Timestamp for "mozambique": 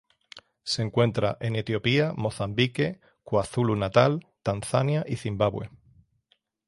2.17-2.99